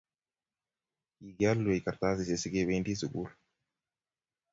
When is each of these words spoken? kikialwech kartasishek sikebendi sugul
kikialwech 1.17 1.83
kartasishek 1.85 2.39
sikebendi 2.41 2.91
sugul 2.99 3.29